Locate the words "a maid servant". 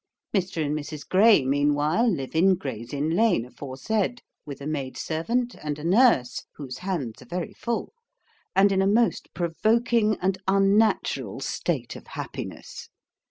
4.59-5.53